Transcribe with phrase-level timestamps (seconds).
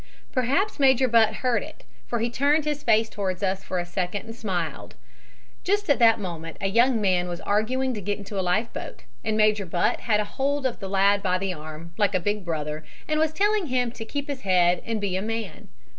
[0.31, 4.25] Perhaps Major Butt heard it, for he turned his face towards us for a second
[4.25, 4.95] and smiled.
[5.63, 9.03] Just at that moment, a young man was arguing to get into a life boat,
[9.23, 12.43] and Major Butt had a hold of the lad by the arm, like a big
[12.43, 15.67] brother, and was telling him to keep his head and be a man.